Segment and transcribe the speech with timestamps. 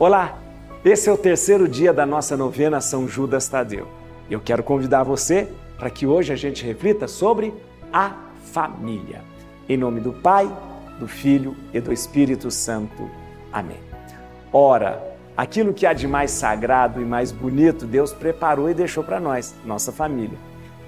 [0.00, 0.38] Olá,
[0.82, 3.86] esse é o terceiro dia da nossa novena São Judas Tadeu.
[4.30, 5.46] Eu quero convidar você
[5.76, 7.52] para que hoje a gente reflita sobre
[7.92, 8.14] a
[8.50, 9.20] família.
[9.68, 10.50] Em nome do Pai,
[10.98, 13.10] do Filho e do Espírito Santo.
[13.52, 13.76] Amém.
[14.50, 19.20] Ora, aquilo que há de mais sagrado e mais bonito, Deus preparou e deixou para
[19.20, 20.38] nós, nossa família.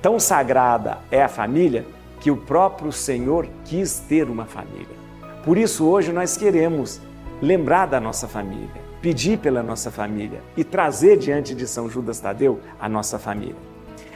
[0.00, 1.84] Tão sagrada é a família
[2.20, 4.94] que o próprio Senhor quis ter uma família.
[5.44, 7.00] Por isso, hoje nós queremos
[7.42, 12.60] lembrar da nossa família, pedir pela nossa família e trazer diante de São Judas Tadeu
[12.78, 13.56] a nossa família.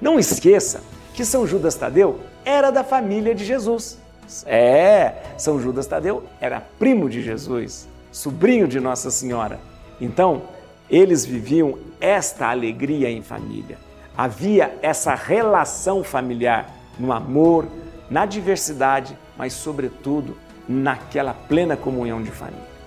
[0.00, 0.82] Não esqueça
[1.14, 3.98] que São Judas Tadeu era da família de Jesus.
[4.46, 9.58] É, São Judas Tadeu era primo de Jesus, sobrinho de Nossa Senhora.
[10.00, 10.42] Então,
[10.88, 13.78] eles viviam esta alegria em família.
[14.16, 17.66] Havia essa relação familiar no amor,
[18.10, 20.36] na diversidade, mas, sobretudo,
[20.68, 22.77] naquela plena comunhão de família.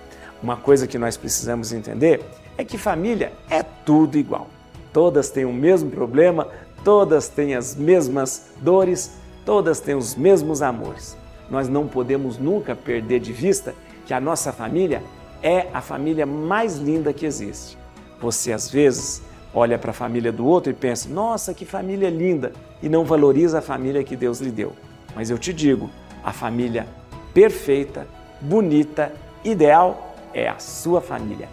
[0.41, 2.21] Uma coisa que nós precisamos entender
[2.57, 4.47] é que família é tudo igual.
[4.91, 6.47] Todas têm o mesmo problema,
[6.83, 9.11] todas têm as mesmas dores,
[9.45, 11.17] todas têm os mesmos amores.
[11.49, 13.75] Nós não podemos nunca perder de vista
[14.05, 15.03] que a nossa família
[15.43, 17.77] é a família mais linda que existe.
[18.19, 19.21] Você às vezes
[19.53, 22.51] olha para a família do outro e pensa: nossa, que família linda!
[22.81, 24.73] e não valoriza a família que Deus lhe deu.
[25.15, 25.89] Mas eu te digo,
[26.23, 26.87] a família
[27.33, 28.07] perfeita,
[28.41, 31.49] bonita, ideal é a sua família.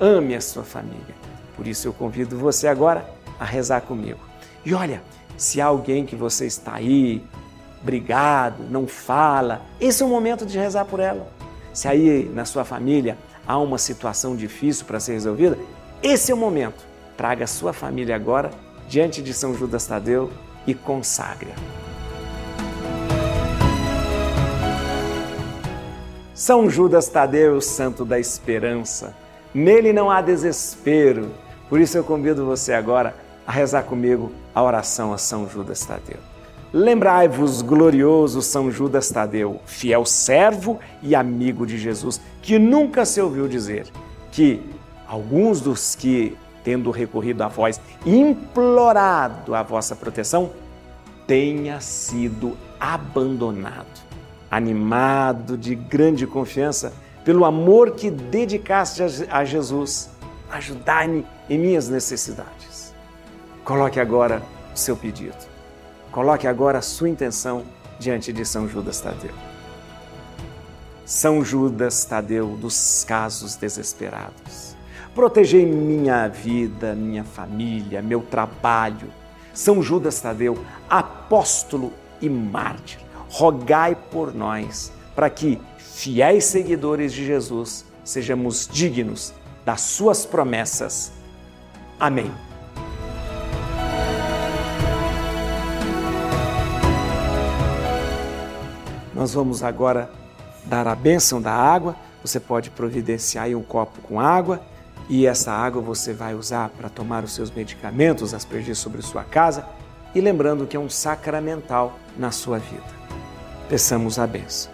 [0.00, 1.14] Ame a sua família.
[1.56, 4.18] Por isso eu convido você agora a rezar comigo.
[4.64, 5.02] E olha,
[5.36, 7.24] se há alguém que você está aí,
[7.82, 11.28] brigado, não fala, esse é o momento de rezar por ela.
[11.72, 13.16] Se aí na sua família
[13.46, 15.58] há uma situação difícil para ser resolvida,
[16.02, 16.84] esse é o momento.
[17.16, 18.50] Traga a sua família agora
[18.88, 20.30] diante de São Judas Tadeu
[20.66, 21.81] e consagre-a.
[26.42, 29.14] São Judas Tadeu, santo da esperança.
[29.54, 31.30] Nele não há desespero.
[31.68, 33.14] Por isso eu convido você agora
[33.46, 36.16] a rezar comigo a oração a São Judas Tadeu.
[36.72, 43.46] Lembrai-vos, glorioso São Judas Tadeu, fiel servo e amigo de Jesus, que nunca se ouviu
[43.46, 43.86] dizer
[44.32, 44.68] que
[45.06, 50.50] alguns dos que, tendo recorrido a vós, implorado a vossa proteção,
[51.24, 54.11] tenha sido abandonado
[54.52, 56.92] animado, de grande confiança,
[57.24, 60.10] pelo amor que dedicaste a Jesus.
[60.50, 62.92] Ajudai-me em minhas necessidades.
[63.64, 64.42] Coloque agora
[64.74, 65.38] o seu pedido.
[66.10, 67.64] Coloque agora a sua intenção
[67.98, 69.32] diante de São Judas Tadeu.
[71.06, 74.76] São Judas Tadeu dos casos desesperados.
[75.14, 79.08] Protegei minha vida, minha família, meu trabalho.
[79.54, 83.00] São Judas Tadeu, apóstolo e mártir
[83.32, 89.32] rogai por nós, para que, fiéis seguidores de Jesus, sejamos dignos
[89.64, 91.10] das suas promessas.
[91.98, 92.30] Amém.
[99.14, 100.10] Nós vamos agora
[100.66, 101.96] dar a bênção da água.
[102.22, 104.60] Você pode providenciar um copo com água
[105.08, 109.66] e essa água você vai usar para tomar os seus medicamentos, aspergir sobre sua casa
[110.14, 113.01] e lembrando que é um sacramental na sua vida.
[113.72, 114.70] Peçamos a benção.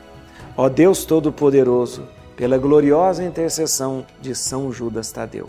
[0.57, 2.03] Ó Deus Todo-Poderoso,
[2.37, 5.47] pela gloriosa intercessão de São Judas Tadeu,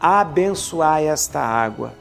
[0.00, 1.94] abençoai esta água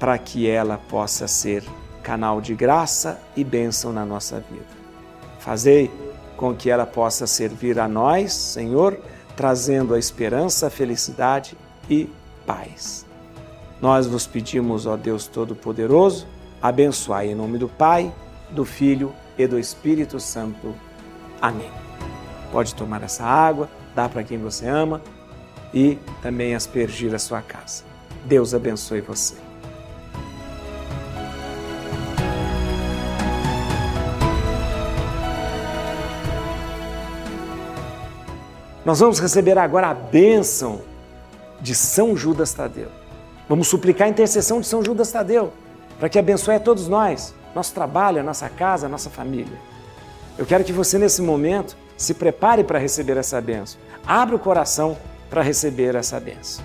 [0.00, 1.62] para que ela possa ser
[2.02, 4.64] canal de graça e bênção na nossa vida.
[5.40, 5.90] Fazei
[6.38, 8.98] com que ela possa servir a nós, Senhor,
[9.36, 11.54] trazendo a esperança, a felicidade
[11.86, 12.08] e
[12.46, 13.04] paz.
[13.78, 16.26] Nós vos pedimos, ó Deus Todo-Poderoso,
[16.62, 18.10] abençoai em nome do Pai,
[18.48, 20.74] do Filho e do Espírito Santo.
[21.40, 21.70] Amém.
[22.50, 25.00] Pode tomar essa água, dar para quem você ama
[25.72, 27.84] e também aspergir a sua casa.
[28.24, 29.36] Deus abençoe você.
[38.84, 40.80] Nós vamos receber agora a bênção
[41.60, 42.88] de São Judas Tadeu.
[43.46, 45.52] Vamos suplicar a intercessão de São Judas Tadeu
[45.98, 49.58] para que abençoe a todos nós nosso trabalho, a nossa casa, a nossa família.
[50.38, 53.80] Eu quero que você, nesse momento, se prepare para receber essa benção.
[54.06, 54.96] Abra o coração
[55.28, 56.64] para receber essa benção.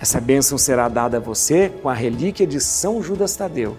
[0.00, 3.76] Essa bênção será dada a você com a relíquia de São Judas Tadeu.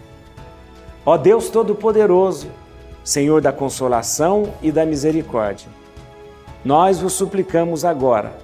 [1.05, 2.47] Ó Deus Todo-Poderoso,
[3.03, 5.67] Senhor da consolação e da misericórdia,
[6.63, 8.37] nós vos suplicamos agora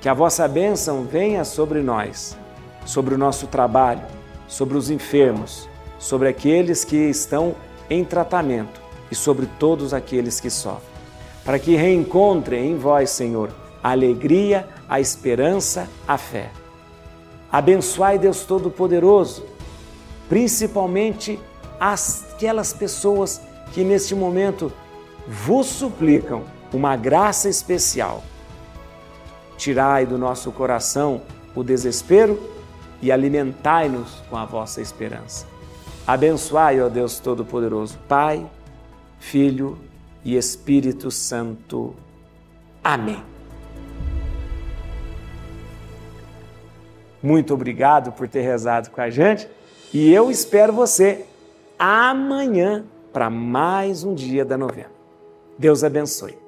[0.00, 2.36] que a vossa bênção venha sobre nós,
[2.84, 4.02] sobre o nosso trabalho,
[4.48, 5.68] sobre os enfermos,
[6.02, 7.54] sobre aqueles que estão
[7.88, 10.90] em tratamento e sobre todos aqueles que sofrem,
[11.44, 13.50] para que reencontrem em vós, Senhor,
[13.80, 16.50] a alegria, a esperança, a fé.
[17.52, 19.46] Abençoai Deus Todo-Poderoso,
[20.28, 21.38] principalmente
[21.78, 23.40] aquelas pessoas
[23.72, 24.72] que neste momento
[25.28, 28.24] vos suplicam uma graça especial.
[29.56, 31.22] Tirai do nosso coração
[31.54, 32.42] o desespero
[33.00, 35.51] e alimentai-nos com a vossa esperança.
[36.06, 38.44] Abençoai, ó Deus Todo-Poderoso, Pai,
[39.18, 39.78] Filho
[40.24, 41.94] e Espírito Santo.
[42.82, 43.22] Amém.
[47.22, 49.48] Muito obrigado por ter rezado com a gente
[49.94, 51.24] e eu espero você
[51.78, 54.90] amanhã para mais um dia da novena.
[55.56, 56.41] Deus abençoe.